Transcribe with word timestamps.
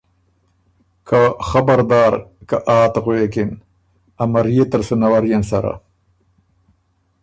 که 1.07 1.19
خبردار! 1.49 2.13
که 2.47 2.57
”آ“ 2.77 2.81
ت 2.93 2.95
غوېکِن، 3.03 3.49
ا 4.21 4.23
مريې 4.31 4.63
تل 4.71 4.81
بُو 4.87 4.95
نَوَريېن 5.01 5.43
سره 5.51 5.73